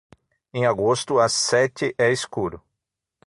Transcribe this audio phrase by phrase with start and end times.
[0.51, 2.59] Em agosto, às sete é escuro.